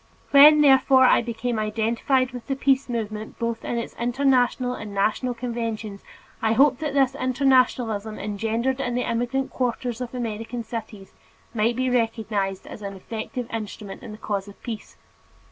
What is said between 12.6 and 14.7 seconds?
as an effective instrument in the cause of